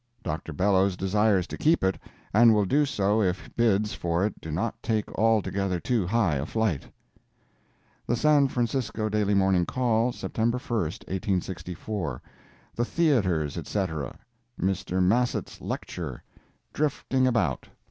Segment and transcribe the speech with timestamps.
[0.23, 0.51] Dr.
[0.51, 1.99] Bellows desires to keep it,
[2.33, 6.45] and will do so if bids for it do not take altogether too high a
[6.47, 6.87] flight.
[8.07, 12.19] The San Francisco Daily Morning Call, September 1, 1864
[12.73, 14.15] THE THEATRES, ETC.
[14.59, 15.03] MR.
[15.03, 17.69] MASSETT'S LECTURE—"DRIFTING ABOUT."